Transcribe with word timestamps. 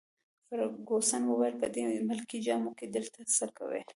فرګوسن 0.47 1.21
وویل: 1.27 1.55
په 1.61 1.67
دې 1.73 1.83
ملکي 2.09 2.37
جامو 2.45 2.71
کي 2.77 2.85
دلته 2.95 3.19
څه 3.35 3.45
کوي؟ 3.57 3.81